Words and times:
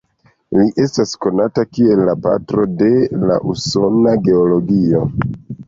Li 0.59 0.63
estas 0.85 1.11
konata 1.25 1.65
kiel 1.75 2.01
la 2.09 2.17
'patro 2.25 2.67
de 2.81 2.91
la 3.29 3.39
usona 3.55 4.17
geologio'. 4.31 5.07